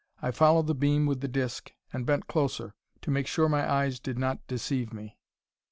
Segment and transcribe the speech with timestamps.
[0.19, 3.99] I followed the beam with the disc, and bent closer, to make sure my eyes
[3.99, 5.19] did not deceive me.